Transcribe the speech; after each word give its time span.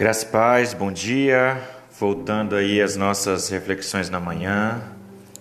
Graças 0.00 0.22
e 0.22 0.26
paz, 0.28 0.72
bom 0.72 0.90
dia. 0.90 1.60
Voltando 2.00 2.56
aí 2.56 2.80
às 2.80 2.96
nossas 2.96 3.50
reflexões 3.50 4.08
na 4.08 4.18
manhã. 4.18 4.80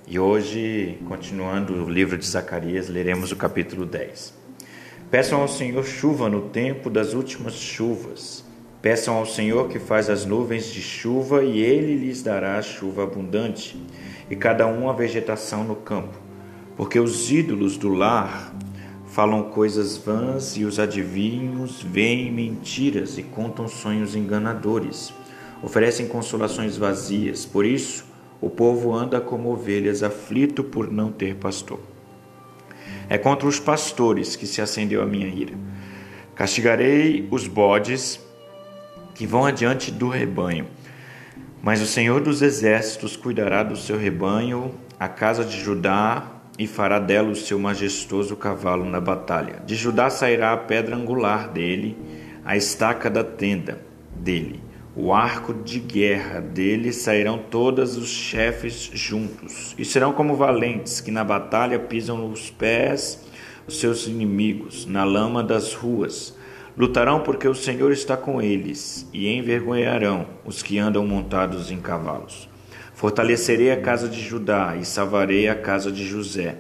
E 0.06 0.20
hoje, 0.20 1.00
continuando 1.08 1.86
o 1.86 1.90
livro 1.90 2.18
de 2.18 2.28
Zacarias, 2.28 2.90
leremos 2.90 3.32
o 3.32 3.38
capítulo 3.38 3.86
10. 3.86 4.34
Peçam 5.10 5.40
ao 5.40 5.48
Senhor 5.48 5.86
chuva 5.86 6.28
no 6.28 6.50
tempo 6.50 6.90
das 6.90 7.14
últimas 7.14 7.54
chuvas. 7.54 8.44
Peçam 8.82 9.16
ao 9.16 9.26
Senhor 9.26 9.70
que 9.70 9.80
faz 9.80 10.10
as 10.10 10.26
nuvens 10.26 10.66
de 10.66 10.82
chuva 10.82 11.42
e 11.42 11.62
ele 11.62 11.96
lhes 11.96 12.22
dará 12.22 12.62
chuva 12.62 13.04
abundante, 13.04 13.82
e 14.30 14.36
cada 14.36 14.68
um 14.68 14.90
a 14.90 14.94
vegetação 14.94 15.64
no 15.64 15.78
campo. 15.78 16.20
Porque 16.76 17.00
os 17.00 17.32
ídolos 17.32 17.78
do 17.78 17.94
lar 17.94 18.54
falam 19.20 19.44
coisas 19.44 19.98
vãs 19.98 20.56
e 20.56 20.64
os 20.64 20.80
adivinhos 20.80 21.84
veem 21.84 22.32
mentiras 22.32 23.18
e 23.18 23.24
contam 23.24 23.68
sonhos 23.68 24.16
enganadores. 24.16 25.14
Oferecem 25.62 26.08
consolações 26.08 26.78
vazias. 26.78 27.46
Por 27.46 27.66
isso, 27.66 28.06
o 28.40 28.50
povo 28.50 28.96
anda 28.96 29.20
como 29.20 29.52
ovelhas, 29.52 30.04
aflito 30.04 30.64
por 30.64 30.90
não 30.90 31.12
ter 31.12 31.36
pastor. 31.36 31.82
É 33.10 33.18
contra 33.18 33.46
os 33.46 33.60
pastores 33.60 34.38
que 34.38 34.48
se 34.48 34.62
acendeu 34.62 35.02
a 35.02 35.06
minha 35.06 35.28
ira. 35.28 35.54
Castigarei 36.34 37.28
os 37.30 37.46
bodes 37.46 38.22
que 39.16 39.28
vão 39.28 39.46
adiante 39.46 39.92
do 39.92 40.08
rebanho. 40.08 40.66
Mas 41.62 41.82
o 41.82 41.86
Senhor 41.86 42.22
dos 42.22 42.42
exércitos 42.42 43.18
cuidará 43.18 43.64
do 43.64 43.76
seu 43.76 43.98
rebanho, 43.98 44.74
a 44.98 45.10
casa 45.10 45.44
de 45.44 45.60
Judá 45.60 46.39
e 46.60 46.68
fará 46.68 47.00
dela 47.00 47.30
o 47.30 47.36
seu 47.36 47.58
majestoso 47.58 48.36
cavalo 48.36 48.84
na 48.84 49.00
batalha. 49.00 49.64
De 49.66 49.76
Judá 49.76 50.10
sairá 50.10 50.52
a 50.52 50.58
pedra 50.58 50.94
angular 50.94 51.50
dele, 51.50 51.98
a 52.44 52.58
estaca 52.58 53.10
da 53.10 53.24
tenda 53.24 53.80
dele. 54.14 54.62
O 54.94 55.14
arco 55.14 55.54
de 55.54 55.80
guerra 55.80 56.42
dele 56.42 56.92
sairão 56.92 57.38
todos 57.50 57.96
os 57.96 58.10
chefes 58.10 58.92
juntos, 58.94 59.74
e 59.80 59.86
serão 59.86 60.12
como 60.12 60.36
valentes 60.36 61.00
que 61.00 61.12
na 61.12 61.24
batalha 61.24 61.80
pisam 61.80 62.18
nos 62.18 62.52
pés 62.52 63.24
os 63.66 63.80
seus 63.80 64.06
inimigos, 64.06 64.86
na 64.86 65.06
lama 65.06 65.42
das 65.42 65.74
ruas. 65.74 66.38
Lutarão 66.78 67.22
porque 67.22 67.48
o 67.48 67.56
Senhor 67.56 67.94
está 67.94 68.18
com 68.18 68.42
eles, 68.42 69.08
e 69.14 69.30
envergonharão 69.30 70.28
os 70.44 70.62
que 70.62 70.78
andam 70.78 71.08
montados 71.08 71.72
em 71.72 71.80
cavalos. 71.80 72.50
Fortalecerei 73.00 73.72
a 73.72 73.80
casa 73.80 74.10
de 74.10 74.20
Judá 74.20 74.76
e 74.78 74.84
salvarei 74.84 75.48
a 75.48 75.56
casa 75.56 75.90
de 75.90 76.06
José. 76.06 76.58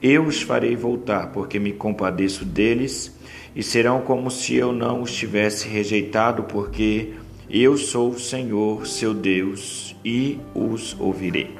Eu 0.00 0.22
os 0.26 0.40
farei 0.40 0.76
voltar, 0.76 1.32
porque 1.32 1.58
me 1.58 1.72
compadeço 1.72 2.44
deles, 2.44 3.12
e 3.52 3.64
serão 3.64 4.00
como 4.00 4.30
se 4.30 4.54
eu 4.54 4.72
não 4.72 5.02
os 5.02 5.12
tivesse 5.12 5.66
rejeitado, 5.66 6.44
porque 6.44 7.14
eu 7.50 7.76
sou 7.76 8.10
o 8.10 8.18
Senhor, 8.20 8.86
seu 8.86 9.12
Deus, 9.12 9.96
e 10.04 10.38
os 10.54 10.96
ouvirei. 11.00 11.50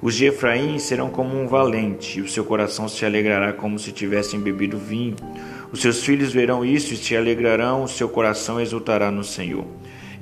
Os 0.00 0.14
de 0.14 0.24
Efraim 0.24 0.78
serão 0.78 1.10
como 1.10 1.38
um 1.38 1.46
valente, 1.46 2.18
e 2.18 2.22
o 2.22 2.28
seu 2.28 2.46
coração 2.46 2.88
se 2.88 3.04
alegrará 3.04 3.52
como 3.52 3.78
se 3.78 3.92
tivessem 3.92 4.40
bebido 4.40 4.78
vinho. 4.78 5.16
Os 5.70 5.82
seus 5.82 6.02
filhos 6.02 6.32
verão 6.32 6.64
isso 6.64 6.94
e 6.94 6.96
se 6.96 7.14
alegrarão, 7.14 7.82
o 7.82 7.88
seu 7.88 8.08
coração 8.08 8.58
exultará 8.58 9.10
no 9.10 9.22
Senhor. 9.22 9.66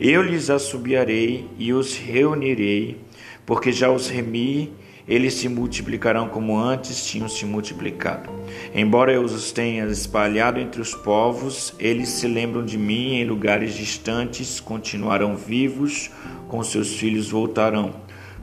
Eu 0.01 0.23
lhes 0.23 0.51
assobiarei 0.51 1.47
e 1.57 1.73
os 1.73 1.97
reunirei 1.97 2.99
porque 3.47 3.73
já 3.73 3.91
os 3.91 4.09
remi, 4.09 4.73
eles 5.07 5.35
se 5.35 5.49
multiplicarão 5.49 6.29
como 6.29 6.59
antes 6.59 7.07
tinham 7.07 7.29
se 7.29 7.45
multiplicado. 7.45 8.31
Embora 8.75 9.13
eu 9.13 9.23
os 9.23 9.53
tenha 9.53 9.85
espalhado 9.87 10.59
entre 10.59 10.81
os 10.81 10.95
povos, 10.95 11.75
eles 11.79 12.09
se 12.09 12.27
lembram 12.27 12.65
de 12.65 12.79
mim 12.79 13.17
em 13.17 13.25
lugares 13.27 13.75
distantes, 13.75 14.61
continuarão 14.61 15.37
vivos, 15.37 16.11
com 16.49 16.63
seus 16.63 16.97
filhos 16.97 17.31
voltarão. 17.31 17.95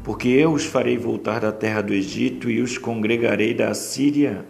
Porque 0.04 0.28
eu 0.28 0.54
os 0.54 0.66
farei 0.66 0.98
voltar 0.98 1.40
da 1.40 1.52
terra 1.52 1.82
do 1.82 1.94
Egito 1.94 2.50
e 2.50 2.62
os 2.62 2.78
congregarei 2.78 3.54
da 3.54 3.74
Síria. 3.74 4.46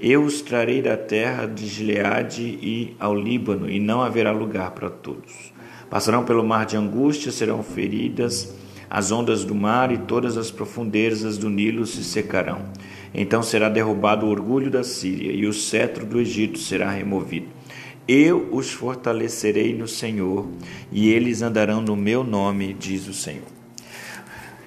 Eu 0.00 0.24
os 0.24 0.42
trarei 0.42 0.82
da 0.82 0.96
terra 0.96 1.46
de 1.46 1.66
Gileade 1.66 2.42
e 2.42 2.96
ao 2.98 3.14
Líbano, 3.14 3.70
e 3.70 3.78
não 3.78 4.02
haverá 4.02 4.32
lugar 4.32 4.72
para 4.72 4.90
todos. 4.90 5.52
Passarão 5.88 6.24
pelo 6.24 6.42
mar 6.42 6.66
de 6.66 6.76
angústia, 6.76 7.30
serão 7.30 7.62
feridas 7.62 8.52
as 8.94 9.10
ondas 9.10 9.42
do 9.42 9.54
mar 9.54 9.90
e 9.90 9.96
todas 9.96 10.36
as 10.36 10.50
profundezas 10.50 11.38
do 11.38 11.48
Nilo 11.48 11.86
se 11.86 12.04
secarão. 12.04 12.60
Então 13.14 13.42
será 13.42 13.70
derrubado 13.70 14.26
o 14.26 14.28
orgulho 14.28 14.70
da 14.70 14.84
Síria 14.84 15.32
e 15.32 15.46
o 15.46 15.52
cetro 15.54 16.04
do 16.04 16.20
Egito 16.20 16.58
será 16.58 16.90
removido. 16.90 17.46
Eu 18.06 18.50
os 18.52 18.70
fortalecerei 18.70 19.74
no 19.74 19.88
Senhor 19.88 20.46
e 20.92 21.08
eles 21.08 21.40
andarão 21.40 21.80
no 21.80 21.96
meu 21.96 22.22
nome, 22.22 22.76
diz 22.78 23.08
o 23.08 23.14
Senhor. 23.14 23.46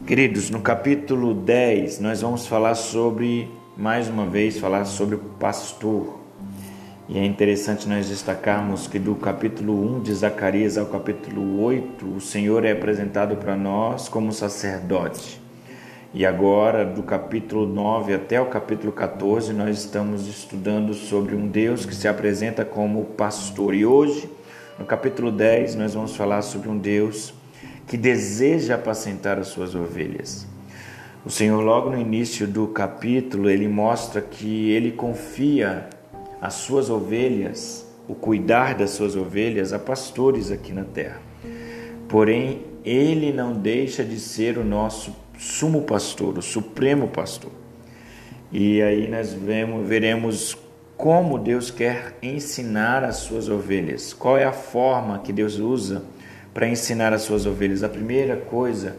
Queridos, 0.08 0.50
no 0.50 0.59
capítulo 0.59 1.31
10 1.36 2.00
nós 2.00 2.22
vamos 2.24 2.47
falar 2.47 2.74
sobre, 2.74 3.47
mais 3.78 4.09
uma 4.09 4.25
vez, 4.25 4.57
falar 4.57 4.86
sobre 4.86 5.18
o 5.18 5.19
pastor. 5.19 6.25
E 7.08 7.20
é 7.20 7.24
interessante 7.24 7.88
nós 7.88 8.10
destacarmos 8.10 8.88
que 8.88 8.98
do 8.98 9.14
capítulo 9.14 9.98
1 9.98 10.02
de 10.02 10.14
Zacarias 10.16 10.76
ao 10.76 10.88
capítulo 10.88 11.62
8, 11.62 12.04
o 12.04 12.20
Senhor 12.20 12.66
é 12.66 12.72
apresentado 12.72 13.36
para 13.38 13.56
nós 13.56 14.10
como 14.10 14.34
sacerdote. 14.34 15.40
E 16.16 16.26
agora, 16.26 16.84
do 16.84 17.04
capítulo 17.04 17.68
9 17.68 18.16
até 18.16 18.42
o 18.42 18.48
capítulo 18.48 18.92
14, 18.92 19.54
nós 19.54 19.78
estamos 19.78 20.28
estudando 20.28 20.96
sobre 20.96 21.36
um 21.36 21.48
Deus 21.48 21.86
que 21.86 21.94
se 21.94 22.08
apresenta 22.08 22.66
como 22.66 23.06
pastor. 23.06 23.76
E 23.76 23.86
hoje, 23.86 24.28
no 24.80 24.86
capítulo 24.86 25.32
10, 25.32 25.76
nós 25.76 25.94
vamos 25.94 26.16
falar 26.16 26.42
sobre 26.42 26.70
um 26.70 26.78
Deus 26.78 27.36
que 27.86 27.98
deseja 27.98 28.76
apacentar 28.76 29.38
as 29.38 29.50
suas 29.50 29.76
ovelhas. 29.76 30.48
O 31.24 31.30
Senhor, 31.30 31.62
logo 31.62 31.92
no 31.92 32.00
início 32.00 32.48
do 32.48 32.66
capítulo, 32.66 33.48
ele 33.48 33.68
mostra 33.68 34.22
que 34.22 34.72
ele 34.72 34.92
confia 34.92 35.88
as 36.45 36.53
suas 36.56 36.89
ovelhas, 36.89 37.85
o 38.07 38.13
cuidar 38.13 38.75
das 38.75 38.91
suas 38.91 39.16
ovelhas 39.16 39.73
a 39.73 39.79
pastores 39.79 40.51
aqui 40.51 40.72
na 40.72 40.83
terra. 40.83 41.19
Porém, 42.07 42.61
ele 42.83 43.33
não 43.33 43.53
deixa 43.53 44.03
de 44.03 44.19
ser 44.19 44.59
o 44.59 44.63
nosso 44.63 45.16
sumo 45.39 45.81
pastor, 45.81 46.38
o 46.38 46.41
supremo 46.41 47.07
pastor. 47.07 47.51
E 48.51 48.79
aí 48.81 49.09
nós 49.09 49.33
vemos, 49.33 49.88
veremos 49.88 50.56
como 50.95 51.39
Deus 51.39 51.72
quer 51.72 52.16
ensinar 52.22 53.03
as 53.03 53.17
suas 53.17 53.50
ovelhas. 53.50 54.13
Qual 54.13 54.38
é 54.38 54.45
a 54.45 54.53
forma 54.53 55.19
que 55.19 55.33
Deus 55.33 55.57
usa 55.57 56.03
para 56.53 56.67
ensinar 56.67 57.12
as 57.12 57.23
suas 57.23 57.47
ovelhas? 57.47 57.81
A 57.81 57.89
primeira 57.89 58.38
coisa 58.38 58.97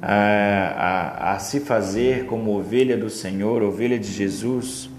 a, 0.00 0.14
a, 0.14 1.32
a 1.34 1.38
se 1.38 1.60
fazer 1.60 2.24
como 2.24 2.58
ovelha 2.58 2.96
do 2.96 3.10
Senhor, 3.10 3.62
ovelha 3.62 3.98
de 3.98 4.10
Jesus, 4.10 4.90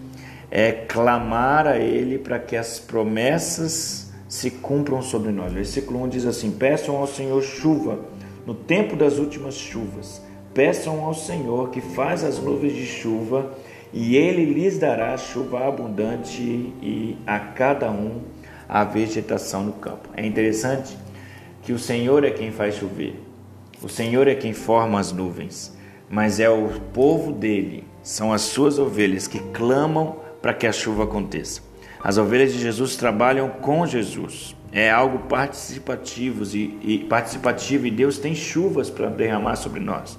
é 0.51 0.73
clamar 0.73 1.66
a 1.66 1.78
Ele 1.78 2.17
para 2.19 2.38
que 2.38 2.57
as 2.57 2.78
promessas 2.78 4.12
se 4.28 4.51
cumpram 4.51 5.01
sobre 5.01 5.31
nós. 5.31 5.53
Versículo 5.53 6.03
1 6.03 6.09
diz 6.09 6.25
assim: 6.25 6.51
Peçam 6.51 6.97
ao 6.97 7.07
Senhor 7.07 7.41
chuva 7.41 8.00
no 8.45 8.53
tempo 8.53 8.97
das 8.97 9.17
últimas 9.17 9.56
chuvas. 9.56 10.22
Peçam 10.53 11.06
ao 11.06 11.13
Senhor 11.13 11.69
que 11.69 11.79
faz 11.79 12.25
as 12.25 12.38
nuvens 12.38 12.75
de 12.75 12.85
chuva 12.85 13.53
e 13.94 14.17
Ele 14.17 14.45
lhes 14.45 14.78
dará 14.78 15.17
chuva 15.17 15.66
abundante 15.66 16.41
e 16.41 17.17
a 17.25 17.40
cada 17.40 17.90
um 17.90 18.22
a 18.67 18.84
vegetação 18.84 19.63
no 19.63 19.73
campo. 19.73 20.09
É 20.16 20.25
interessante 20.25 20.97
que 21.61 21.72
o 21.72 21.79
Senhor 21.79 22.25
é 22.25 22.31
quem 22.31 22.51
faz 22.51 22.75
chover, 22.75 23.16
o 23.81 23.88
Senhor 23.88 24.28
é 24.28 24.35
quem 24.35 24.53
forma 24.53 25.00
as 25.00 25.11
nuvens, 25.11 25.78
mas 26.09 26.40
é 26.40 26.50
o 26.50 26.67
povo 26.94 27.31
dele, 27.31 27.84
são 28.01 28.34
as 28.34 28.41
suas 28.41 28.79
ovelhas 28.79 29.28
que 29.28 29.40
clamam 29.51 30.20
para 30.41 30.53
que 30.53 30.66
a 30.66 30.72
chuva 30.72 31.03
aconteça. 31.03 31.62
As 32.03 32.17
ovelhas 32.17 32.52
de 32.52 32.59
Jesus 32.59 32.96
trabalham 32.96 33.49
com 33.49 33.85
Jesus. 33.85 34.55
É 34.72 34.90
algo 34.90 35.20
participativo 35.28 36.43
e, 36.55 36.78
e 36.82 36.97
participativo 36.99 37.85
e 37.85 37.91
Deus 37.91 38.17
tem 38.17 38.34
chuvas 38.34 38.90
para 38.90 39.09
derramar 39.09 39.55
sobre 39.55 39.79
nós. 39.79 40.17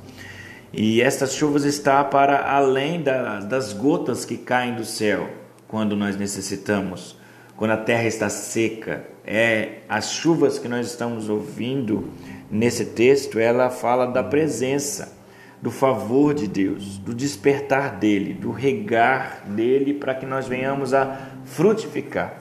E 0.73 1.03
essas 1.03 1.35
chuvas 1.35 1.65
está 1.65 2.03
para 2.05 2.51
além 2.51 3.03
da, 3.03 3.41
das 3.41 3.73
gotas 3.73 4.25
que 4.25 4.37
caem 4.37 4.75
do 4.75 4.85
céu 4.85 5.29
quando 5.67 5.97
nós 5.97 6.17
necessitamos, 6.17 7.17
quando 7.57 7.73
a 7.73 7.77
terra 7.77 8.05
está 8.05 8.29
seca. 8.29 9.05
É 9.25 9.79
as 9.89 10.13
chuvas 10.13 10.59
que 10.59 10.69
nós 10.69 10.87
estamos 10.87 11.29
ouvindo 11.29 12.09
nesse 12.51 12.87
texto, 12.87 13.39
ela 13.39 13.71
fala 13.71 14.07
da 14.07 14.23
presença 14.23 15.22
do 15.63 15.71
favor 15.71 16.35
de 16.35 16.49
Deus, 16.49 16.99
do 16.99 17.15
despertar 17.15 17.97
dele, 17.97 18.35
do 18.35 18.51
regar 18.51 19.45
dele 19.47 19.95
para 19.95 20.13
que 20.15 20.27
nós 20.27 20.49
venhamos 20.49 20.93
a 20.93 21.31
frutificar. 21.45 22.35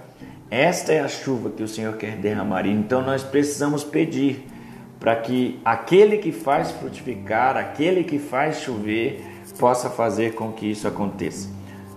Esta 0.50 0.91
é 0.91 1.00
a 1.00 1.07
chuva 1.07 1.51
que 1.51 1.62
o 1.62 1.68
Senhor 1.68 1.95
quer 1.97 2.18
derramar. 2.18 2.65
Então 2.65 3.01
nós 3.03 3.23
precisamos 3.23 3.83
pedir 3.83 4.47
para 5.00 5.15
que 5.15 5.59
aquele 5.63 6.18
que 6.18 6.31
faz 6.31 6.71
frutificar, 6.71 7.56
aquele 7.56 8.03
que 8.03 8.18
faz 8.18 8.62
chover, 8.62 9.24
possa 9.59 9.89
fazer 9.89 10.33
com 10.33 10.51
que 10.51 10.71
isso 10.71 10.88
aconteça. 10.88 11.47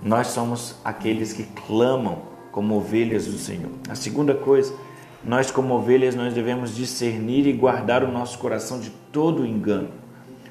Nós 0.03 0.27
somos 0.29 0.77
aqueles 0.85 1.32
que 1.32 1.44
clamam 1.67 2.23
como 2.53 2.77
ovelhas 2.77 3.27
do 3.27 3.38
Senhor. 3.38 3.70
A 3.88 3.94
segunda 3.94 4.35
coisa 4.35 4.75
nós 5.27 5.50
como 5.50 5.75
ovelhas 5.75 6.15
nós 6.15 6.35
devemos 6.35 6.77
discernir 6.77 7.47
e 7.47 7.53
guardar 7.53 8.05
o 8.05 8.12
nosso 8.12 8.38
coração 8.38 8.79
de 8.79 8.91
todo 9.11 9.47
engano. 9.47 9.88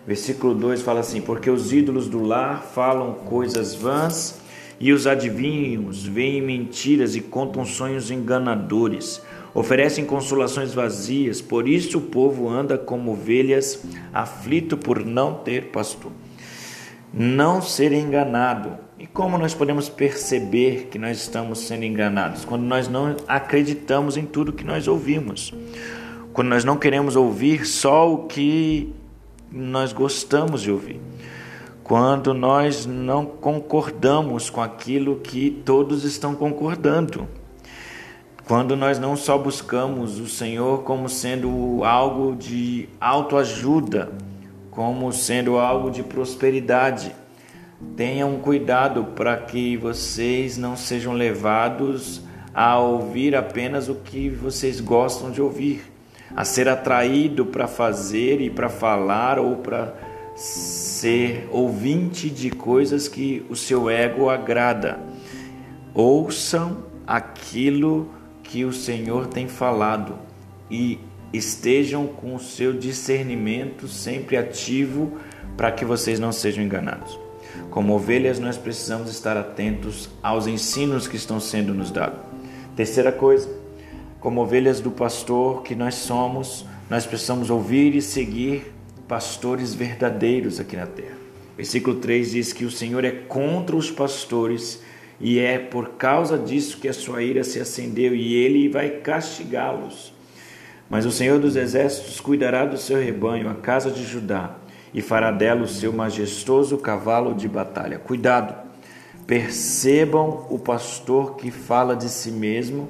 Versículo 0.05 0.53
2 0.53 0.81
fala 0.81 0.99
assim: 0.99 1.21
Porque 1.21 1.49
os 1.49 1.71
ídolos 1.71 2.07
do 2.07 2.21
lar 2.21 2.61
falam 2.61 3.13
coisas 3.13 3.73
vãs 3.73 4.41
e 4.79 4.91
os 4.91 5.07
adivinhos 5.07 6.05
veem 6.05 6.41
mentiras 6.41 7.15
e 7.15 7.21
contam 7.21 7.65
sonhos 7.65 8.11
enganadores. 8.11 9.21
Oferecem 9.53 10.03
consolações 10.03 10.73
vazias, 10.73 11.39
por 11.39 11.67
isso 11.67 11.99
o 11.99 12.01
povo 12.01 12.49
anda 12.49 12.77
como 12.77 13.11
ovelhas, 13.11 13.83
aflito 14.11 14.75
por 14.75 15.05
não 15.05 15.35
ter 15.35 15.65
pastor. 15.65 16.11
Não 17.13 17.61
ser 17.61 17.93
enganado. 17.93 18.75
E 18.97 19.05
como 19.05 19.37
nós 19.37 19.53
podemos 19.53 19.87
perceber 19.87 20.87
que 20.89 20.97
nós 20.97 21.17
estamos 21.17 21.59
sendo 21.59 21.85
enganados? 21.85 22.43
Quando 22.43 22.63
nós 22.63 22.87
não 22.87 23.15
acreditamos 23.27 24.17
em 24.17 24.25
tudo 24.25 24.51
que 24.51 24.63
nós 24.63 24.87
ouvimos. 24.87 25.53
Quando 26.33 26.47
nós 26.47 26.65
não 26.65 26.75
queremos 26.75 27.15
ouvir 27.15 27.65
só 27.67 28.11
o 28.11 28.25
que 28.25 28.91
nós 29.53 29.93
gostamos 29.93 30.63
de 30.63 30.71
ouvir. 30.71 30.99
Quando 31.83 32.33
nós 32.33 32.87
não 32.87 33.23
concordamos 33.23 34.49
com 34.49 34.61
aquilo 34.61 35.17
que 35.17 35.61
todos 35.63 36.03
estão 36.03 36.33
concordando. 36.33 37.27
Quando 38.45 38.75
nós 38.75 38.97
não 38.97 39.15
só 39.15 39.37
buscamos 39.37 40.19
o 40.19 40.27
Senhor 40.27 40.83
como 40.83 41.07
sendo 41.07 41.83
algo 41.83 42.35
de 42.35 42.89
autoajuda, 42.99 44.11
como 44.71 45.13
sendo 45.13 45.59
algo 45.59 45.91
de 45.91 46.01
prosperidade. 46.01 47.13
Tenham 47.95 48.37
cuidado 48.39 49.05
para 49.15 49.37
que 49.37 49.77
vocês 49.77 50.57
não 50.57 50.75
sejam 50.75 51.13
levados 51.13 52.21
a 52.53 52.79
ouvir 52.79 53.35
apenas 53.35 53.87
o 53.87 53.95
que 53.95 54.29
vocês 54.29 54.79
gostam 54.79 55.29
de 55.29 55.41
ouvir 55.41 55.92
a 56.35 56.43
ser 56.43 56.67
atraído 56.67 57.45
para 57.45 57.67
fazer 57.67 58.41
e 58.41 58.49
para 58.49 58.69
falar 58.69 59.39
ou 59.39 59.57
para 59.57 59.93
ser 60.35 61.47
ouvinte 61.51 62.29
de 62.29 62.49
coisas 62.49 63.07
que 63.07 63.45
o 63.49 63.55
seu 63.55 63.89
ego 63.89 64.29
agrada. 64.29 64.99
Ouçam 65.93 66.85
aquilo 67.05 68.09
que 68.41 68.65
o 68.65 68.73
Senhor 68.73 69.27
tem 69.27 69.47
falado 69.47 70.17
e 70.69 70.99
estejam 71.31 72.07
com 72.07 72.35
o 72.35 72.39
seu 72.39 72.73
discernimento 72.73 73.87
sempre 73.87 74.37
ativo 74.37 75.17
para 75.57 75.71
que 75.71 75.85
vocês 75.85 76.19
não 76.19 76.31
sejam 76.31 76.63
enganados. 76.63 77.19
Como 77.69 77.93
ovelhas, 77.93 78.39
nós 78.39 78.57
precisamos 78.57 79.09
estar 79.09 79.37
atentos 79.37 80.09
aos 80.21 80.47
ensinos 80.47 81.07
que 81.07 81.15
estão 81.15 81.39
sendo 81.39 81.73
nos 81.73 81.91
dados. 81.91 82.19
Terceira 82.75 83.11
coisa, 83.11 83.49
como 84.23 84.41
ovelhas 84.41 84.79
do 84.79 84.89
pastor 84.89 85.63
que 85.63 85.75
nós 85.75 85.95
somos, 85.95 86.65
nós 86.89 87.05
precisamos 87.05 87.49
ouvir 87.49 87.93
e 87.93 88.01
seguir 88.01 88.73
pastores 89.05 89.73
verdadeiros 89.73 90.61
aqui 90.61 90.77
na 90.77 90.87
terra. 90.87 91.17
Versículo 91.57 91.97
3 91.97 92.31
diz 92.31 92.53
que 92.53 92.63
o 92.63 92.71
Senhor 92.71 93.03
é 93.03 93.11
contra 93.11 93.75
os 93.75 93.91
pastores 93.91 94.81
e 95.19 95.39
é 95.39 95.59
por 95.59 95.95
causa 95.95 96.37
disso 96.37 96.77
que 96.79 96.87
a 96.87 96.93
sua 96.93 97.21
ira 97.21 97.43
se 97.43 97.59
acendeu 97.59 98.15
e 98.15 98.33
ele 98.33 98.69
vai 98.69 98.91
castigá-los. 98.91 100.13
Mas 100.89 101.05
o 101.05 101.11
Senhor 101.11 101.37
dos 101.37 101.57
exércitos 101.57 102.21
cuidará 102.21 102.65
do 102.65 102.77
seu 102.77 103.03
rebanho, 103.03 103.49
a 103.49 103.55
casa 103.55 103.91
de 103.91 104.05
Judá, 104.05 104.55
e 104.93 105.01
fará 105.01 105.31
dela 105.31 105.63
o 105.63 105.67
seu 105.67 105.91
majestoso 105.91 106.77
cavalo 106.77 107.33
de 107.33 107.49
batalha. 107.49 107.99
Cuidado, 107.99 108.55
percebam 109.27 110.47
o 110.49 110.57
pastor 110.57 111.35
que 111.35 111.51
fala 111.51 111.93
de 111.93 112.07
si 112.07 112.31
mesmo 112.31 112.89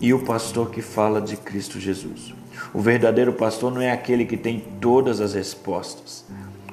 e 0.00 0.12
o 0.12 0.20
pastor 0.20 0.70
que 0.70 0.82
fala 0.82 1.20
de 1.20 1.36
Cristo 1.36 1.80
Jesus. 1.80 2.34
O 2.72 2.80
verdadeiro 2.80 3.32
pastor 3.32 3.72
não 3.72 3.80
é 3.80 3.90
aquele 3.90 4.24
que 4.24 4.36
tem 4.36 4.62
todas 4.80 5.20
as 5.20 5.34
respostas. 5.34 6.24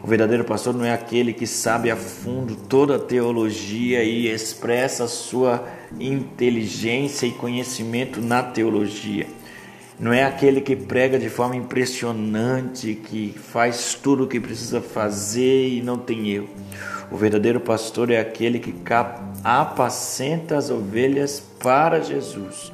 O 0.04 0.08
verdadeiro 0.08 0.44
pastor 0.44 0.74
não 0.74 0.86
é 0.86 0.94
aquele 0.94 1.34
que 1.34 1.48
sabe 1.48 1.90
a 1.90 1.96
fundo 1.96 2.56
toda 2.56 2.98
a 2.98 3.00
teologia 3.00 4.04
e 4.04 4.28
expressa 4.28 5.08
sua 5.08 5.68
inteligência 6.00 7.26
e 7.26 7.32
conhecimento 7.32 8.22
na 8.22 8.44
teologia. 8.44 9.26
Não 10.00 10.12
é 10.12 10.24
aquele 10.24 10.60
que 10.60 10.76
prega 10.76 11.18
de 11.18 11.30
forma 11.30 11.56
impressionante, 11.56 12.94
que 12.96 13.34
faz 13.36 13.94
tudo 13.96 14.26
o 14.26 14.28
que 14.28 14.40
precisa 14.40 14.82
fazer 14.82 15.70
e 15.70 15.82
não 15.82 15.98
tem 15.98 16.30
erro. 16.30 16.50
O 17.10 17.16
verdadeiro 17.16 17.60
pastor 17.60 18.12
é 18.12 18.20
aquele 18.20 18.60
que 18.60 18.74
apacenta 19.46 20.58
as 20.58 20.72
ovelhas 20.72 21.40
para 21.60 22.00
Jesus 22.02 22.74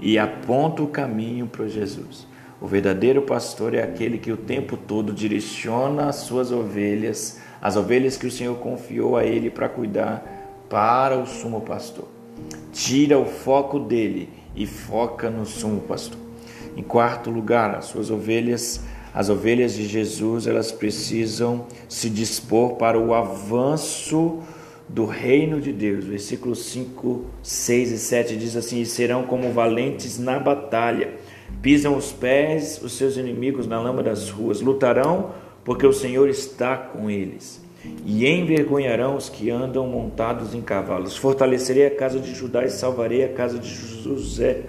e 0.00 0.18
aponta 0.18 0.82
o 0.82 0.88
caminho 0.88 1.46
para 1.46 1.68
Jesus. 1.68 2.26
O 2.58 2.66
verdadeiro 2.66 3.20
pastor 3.20 3.74
é 3.74 3.82
aquele 3.82 4.16
que 4.16 4.32
o 4.32 4.36
tempo 4.38 4.78
todo 4.78 5.12
direciona 5.12 6.08
as 6.08 6.16
suas 6.16 6.50
ovelhas, 6.50 7.38
as 7.60 7.76
ovelhas 7.76 8.16
que 8.16 8.26
o 8.26 8.30
Senhor 8.30 8.56
confiou 8.56 9.14
a 9.14 9.24
ele 9.24 9.50
para 9.50 9.68
cuidar, 9.68 10.64
para 10.70 11.18
o 11.18 11.26
sumo 11.26 11.60
pastor. 11.60 12.08
Tira 12.72 13.18
o 13.18 13.26
foco 13.26 13.78
dele 13.78 14.30
e 14.54 14.66
foca 14.66 15.28
no 15.28 15.44
sumo 15.44 15.82
pastor. 15.82 16.18
Em 16.74 16.82
quarto 16.82 17.28
lugar, 17.28 17.74
as 17.74 17.84
suas 17.84 18.10
ovelhas, 18.10 18.80
as 19.12 19.28
ovelhas 19.28 19.74
de 19.74 19.86
Jesus, 19.86 20.46
elas 20.46 20.72
precisam 20.72 21.66
se 21.90 22.08
dispor 22.08 22.76
para 22.76 22.98
o 22.98 23.12
avanço 23.12 24.42
do 24.88 25.04
reino 25.04 25.60
de 25.60 25.72
Deus. 25.72 26.04
Versículos 26.04 26.64
5, 26.66 27.24
6 27.42 27.92
e 27.92 27.98
7 27.98 28.36
diz 28.36 28.56
assim: 28.56 28.80
E 28.80 28.86
serão 28.86 29.24
como 29.24 29.52
valentes 29.52 30.18
na 30.18 30.38
batalha, 30.38 31.14
pisam 31.60 31.96
os 31.96 32.12
pés 32.12 32.80
os 32.82 32.96
seus 32.96 33.16
inimigos 33.16 33.66
na 33.66 33.80
lama 33.80 34.02
das 34.02 34.30
ruas, 34.30 34.60
lutarão 34.60 35.30
porque 35.64 35.86
o 35.86 35.92
Senhor 35.92 36.28
está 36.28 36.76
com 36.76 37.10
eles. 37.10 37.60
E 38.04 38.26
envergonharão 38.26 39.16
os 39.16 39.28
que 39.28 39.50
andam 39.50 39.86
montados 39.86 40.54
em 40.54 40.60
cavalos. 40.60 41.16
Fortalecerei 41.16 41.86
a 41.86 41.94
casa 41.94 42.20
de 42.20 42.32
Judá 42.34 42.64
e 42.64 42.70
salvarei 42.70 43.24
a 43.24 43.28
casa 43.28 43.58
de 43.58 43.68
José. 43.68 44.62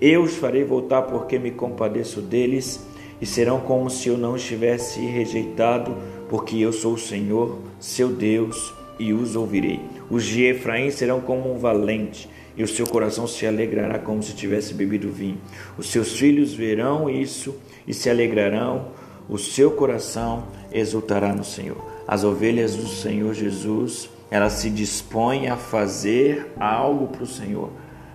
Eu 0.00 0.22
os 0.22 0.36
farei 0.36 0.64
voltar 0.64 1.02
porque 1.02 1.38
me 1.38 1.50
compadeço 1.50 2.22
deles, 2.22 2.86
e 3.20 3.26
serão 3.26 3.60
como 3.60 3.90
se 3.90 4.08
eu 4.08 4.16
não 4.16 4.34
estivesse 4.34 5.00
rejeitado, 5.00 5.94
porque 6.28 6.58
eu 6.58 6.72
sou 6.72 6.94
o 6.94 6.98
Senhor, 6.98 7.58
seu 7.78 8.08
Deus 8.08 8.79
e 9.00 9.14
os 9.14 9.34
ouvirei. 9.34 9.80
Os 10.10 10.24
de 10.24 10.44
Efraim 10.44 10.90
serão 10.90 11.20
como 11.20 11.52
um 11.52 11.58
valente, 11.58 12.28
e 12.56 12.62
o 12.62 12.68
seu 12.68 12.86
coração 12.86 13.26
se 13.26 13.46
alegrará 13.46 13.98
como 13.98 14.22
se 14.22 14.34
tivesse 14.34 14.74
bebido 14.74 15.10
vinho. 15.10 15.40
Os 15.78 15.90
seus 15.90 16.18
filhos 16.18 16.52
verão 16.52 17.08
isso 17.08 17.56
e 17.86 17.94
se 17.94 18.10
alegrarão, 18.10 18.88
o 19.28 19.38
seu 19.38 19.70
coração 19.70 20.44
exultará 20.70 21.34
no 21.34 21.44
Senhor. 21.44 21.78
As 22.06 22.22
ovelhas 22.24 22.76
do 22.76 22.86
Senhor 22.86 23.32
Jesus, 23.32 24.10
elas 24.30 24.54
se 24.54 24.68
dispõem 24.68 25.48
a 25.48 25.56
fazer 25.56 26.52
algo 26.60 27.06
para 27.08 27.22
o 27.22 27.26
Senhor, 27.26 27.70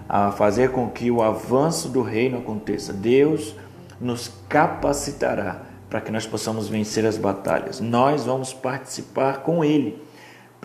a 0.07 0.31
fazer 0.31 0.69
com 0.69 0.89
que 0.89 1.09
o 1.09 1.23
avanço 1.23 1.89
do 1.89 2.03
reino 2.03 2.37
aconteça. 2.37 2.93
Deus 2.93 3.55
nos 3.99 4.31
capacitará 4.47 5.63
para 5.89 6.01
que 6.01 6.11
nós 6.11 6.27
possamos 6.27 6.67
vencer 6.67 7.05
as 7.05 7.17
batalhas. 7.17 7.79
Nós 7.79 8.25
vamos 8.25 8.53
participar 8.53 9.41
com 9.41 9.63
Ele 9.63 10.04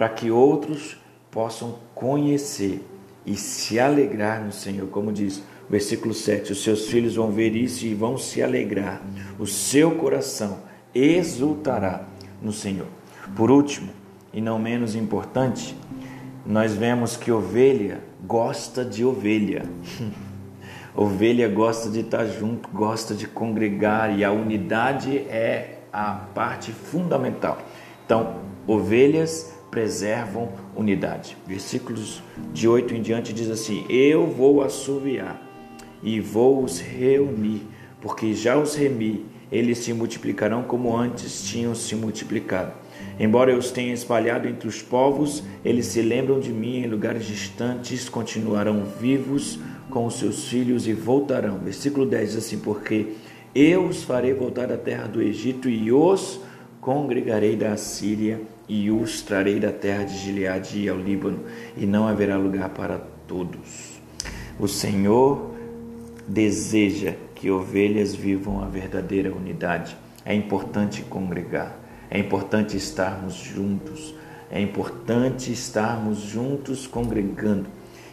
para 0.00 0.08
que 0.08 0.30
outros 0.30 0.96
possam 1.30 1.74
conhecer 1.94 2.82
e 3.26 3.36
se 3.36 3.78
alegrar 3.78 4.42
no 4.42 4.50
Senhor, 4.50 4.88
como 4.88 5.12
diz 5.12 5.42
o 5.68 5.70
versículo 5.70 6.14
7: 6.14 6.52
os 6.52 6.64
seus 6.64 6.88
filhos 6.88 7.16
vão 7.16 7.30
ver 7.30 7.54
isso 7.54 7.84
e 7.84 7.92
vão 7.92 8.16
se 8.16 8.42
alegrar, 8.42 9.02
o 9.38 9.46
seu 9.46 9.96
coração 9.96 10.60
exultará 10.94 12.06
no 12.40 12.50
Senhor. 12.50 12.86
Por 13.36 13.50
último, 13.50 13.90
e 14.32 14.40
não 14.40 14.58
menos 14.58 14.94
importante, 14.94 15.76
nós 16.46 16.72
vemos 16.72 17.14
que 17.14 17.30
ovelha 17.30 18.00
gosta 18.26 18.82
de 18.82 19.04
ovelha. 19.04 19.68
ovelha 20.96 21.46
gosta 21.46 21.90
de 21.90 22.00
estar 22.00 22.24
junto, 22.24 22.70
gosta 22.70 23.14
de 23.14 23.26
congregar 23.26 24.18
e 24.18 24.24
a 24.24 24.32
unidade 24.32 25.18
é 25.18 25.80
a 25.92 26.12
parte 26.34 26.72
fundamental. 26.72 27.58
Então, 28.06 28.36
ovelhas 28.66 29.59
preservam 29.70 30.48
unidade. 30.76 31.36
Versículos 31.46 32.22
de 32.52 32.68
8 32.68 32.94
em 32.94 33.02
diante 33.02 33.32
diz 33.32 33.48
assim: 33.50 33.84
Eu 33.88 34.26
vou 34.26 34.62
assoviar 34.62 35.40
e 36.02 36.20
vou 36.20 36.64
os 36.64 36.80
reunir, 36.80 37.62
porque 38.00 38.34
já 38.34 38.58
os 38.58 38.74
remi, 38.74 39.24
eles 39.50 39.78
se 39.78 39.92
multiplicarão 39.92 40.62
como 40.62 40.96
antes 40.96 41.44
tinham 41.44 41.74
se 41.74 41.94
multiplicado. 41.94 42.72
Embora 43.18 43.50
eu 43.50 43.58
os 43.58 43.70
tenha 43.70 43.92
espalhado 43.92 44.48
entre 44.48 44.68
os 44.68 44.82
povos, 44.82 45.42
eles 45.64 45.86
se 45.86 46.02
lembram 46.02 46.40
de 46.40 46.52
mim 46.52 46.78
em 46.78 46.86
lugares 46.86 47.24
distantes, 47.24 48.08
continuarão 48.08 48.84
vivos 49.00 49.58
com 49.90 50.06
os 50.06 50.18
seus 50.18 50.48
filhos 50.48 50.86
e 50.86 50.92
voltarão. 50.92 51.58
Versículo 51.58 52.06
10 52.06 52.28
diz 52.28 52.36
assim: 52.38 52.58
Porque 52.58 53.14
eu 53.54 53.84
os 53.84 54.02
farei 54.04 54.32
voltar 54.32 54.66
da 54.66 54.76
terra 54.76 55.06
do 55.06 55.20
Egito 55.20 55.68
e 55.68 55.92
os 55.92 56.40
congregarei 56.80 57.56
da 57.56 57.76
Síria 57.76 58.40
e 58.70 58.88
os 58.88 59.20
trarei 59.20 59.58
da 59.58 59.72
terra 59.72 60.04
de 60.04 60.16
Gileade 60.16 60.88
ao 60.88 60.96
Líbano, 60.96 61.40
e 61.76 61.84
não 61.86 62.06
haverá 62.06 62.36
lugar 62.36 62.68
para 62.68 63.00
todos. 63.26 64.00
O 64.60 64.68
Senhor 64.68 65.50
deseja 66.28 67.14
que 67.34 67.50
ovelhas 67.50 68.14
vivam 68.14 68.62
a 68.62 68.66
verdadeira 68.66 69.34
unidade. 69.34 69.96
É 70.24 70.32
importante 70.32 71.02
congregar, 71.02 71.76
é 72.08 72.16
importante 72.20 72.76
estarmos 72.76 73.34
juntos, 73.34 74.14
é 74.48 74.60
importante 74.60 75.50
estarmos 75.50 76.20
juntos 76.20 76.86
congregando. 76.86 77.66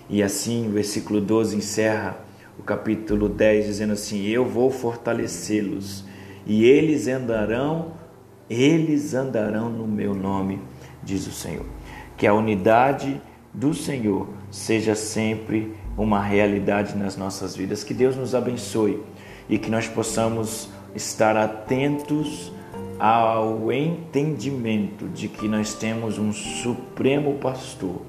E 0.09 0.23
assim 0.23 0.67
o 0.67 0.71
versículo 0.71 1.21
12 1.21 1.55
encerra 1.55 2.17
o 2.57 2.63
capítulo 2.63 3.29
10 3.29 3.67
dizendo 3.67 3.93
assim: 3.93 4.25
Eu 4.25 4.43
vou 4.43 4.71
fortalecê-los 4.71 6.03
e 6.47 6.65
eles 6.65 7.07
andarão, 7.07 7.91
eles 8.49 9.13
andarão 9.13 9.69
no 9.69 9.87
meu 9.87 10.13
nome, 10.13 10.59
diz 11.03 11.27
o 11.27 11.31
Senhor. 11.31 11.65
Que 12.15 12.25
a 12.25 12.33
unidade 12.33 13.21
do 13.53 13.73
Senhor 13.73 14.27
seja 14.51 14.95
sempre 14.95 15.75
uma 15.97 16.21
realidade 16.21 16.95
nas 16.95 17.17
nossas 17.17 17.55
vidas. 17.55 17.83
Que 17.83 17.93
Deus 17.93 18.15
nos 18.15 18.35
abençoe 18.35 19.01
e 19.49 19.57
que 19.57 19.69
nós 19.69 19.87
possamos 19.87 20.69
estar 20.95 21.35
atentos 21.35 22.51
ao 22.99 23.71
entendimento 23.71 25.07
de 25.09 25.27
que 25.27 25.47
nós 25.47 25.73
temos 25.73 26.17
um 26.17 26.33
supremo 26.33 27.35
pastor 27.35 28.01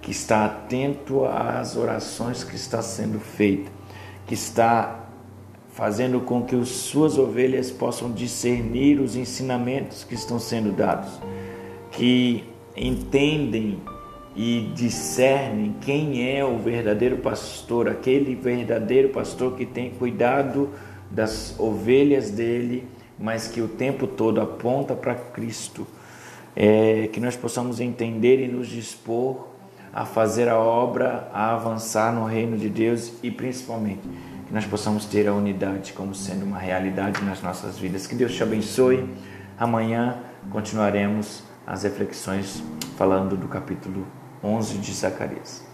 que 0.00 0.12
está 0.12 0.44
atento 0.44 1.24
às 1.24 1.76
orações 1.76 2.44
que 2.44 2.54
está 2.54 2.80
sendo 2.80 3.18
feita, 3.18 3.70
que 4.24 4.34
está 4.34 5.05
fazendo 5.76 6.22
com 6.22 6.42
que 6.42 6.56
as 6.56 6.70
suas 6.70 7.18
ovelhas 7.18 7.70
possam 7.70 8.10
discernir 8.10 8.98
os 8.98 9.14
ensinamentos 9.14 10.04
que 10.04 10.14
estão 10.14 10.38
sendo 10.38 10.72
dados, 10.72 11.20
que 11.92 12.44
entendem 12.74 13.78
e 14.34 14.70
discernem 14.74 15.76
quem 15.82 16.34
é 16.34 16.42
o 16.42 16.56
verdadeiro 16.56 17.18
pastor, 17.18 17.90
aquele 17.90 18.34
verdadeiro 18.34 19.10
pastor 19.10 19.54
que 19.54 19.66
tem 19.66 19.90
cuidado 19.90 20.70
das 21.10 21.54
ovelhas 21.60 22.30
dele, 22.30 22.88
mas 23.18 23.46
que 23.46 23.60
o 23.60 23.68
tempo 23.68 24.06
todo 24.06 24.40
aponta 24.40 24.94
para 24.94 25.14
Cristo. 25.14 25.86
É, 26.58 27.10
que 27.12 27.20
nós 27.20 27.36
possamos 27.36 27.80
entender 27.80 28.42
e 28.42 28.48
nos 28.48 28.66
dispor 28.66 29.48
a 29.92 30.06
fazer 30.06 30.48
a 30.48 30.58
obra, 30.58 31.28
a 31.34 31.52
avançar 31.52 32.14
no 32.14 32.24
reino 32.24 32.56
de 32.56 32.70
Deus 32.70 33.12
e 33.22 33.30
principalmente 33.30 34.00
que 34.46 34.54
nós 34.54 34.64
possamos 34.64 35.04
ter 35.04 35.26
a 35.26 35.34
unidade 35.34 35.92
como 35.92 36.14
sendo 36.14 36.44
uma 36.44 36.58
realidade 36.58 37.22
nas 37.24 37.42
nossas 37.42 37.78
vidas. 37.78 38.06
Que 38.06 38.14
Deus 38.14 38.32
te 38.32 38.42
abençoe. 38.42 39.08
Amanhã 39.58 40.18
continuaremos 40.50 41.42
as 41.66 41.82
reflexões 41.82 42.62
falando 42.96 43.36
do 43.36 43.48
capítulo 43.48 44.06
11 44.42 44.78
de 44.78 44.92
Zacarias. 44.92 45.65